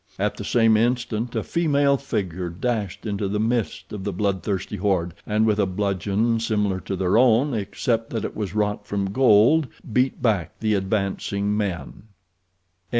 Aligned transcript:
At 0.17 0.35
the 0.37 0.43
same 0.43 0.77
instant 0.77 1.35
a 1.35 1.43
female 1.43 1.95
figure 1.95 2.49
dashed 2.49 3.05
into 3.05 3.27
the 3.27 3.39
midst 3.39 3.93
of 3.93 4.03
the 4.03 4.11
bloodthirsty 4.11 4.77
horde, 4.77 5.13
and, 5.27 5.45
with 5.45 5.59
a 5.59 5.67
bludgeon 5.67 6.39
similar 6.39 6.79
to 6.79 6.95
their 6.95 7.19
own, 7.19 7.53
except 7.53 8.09
that 8.09 8.25
it 8.25 8.35
was 8.35 8.55
wrought 8.55 8.87
from 8.87 9.11
gold, 9.11 9.67
beat 9.93 10.19
back 10.19 10.57
the 10.59 10.73
advancing 10.73 11.55
men. 11.55 12.05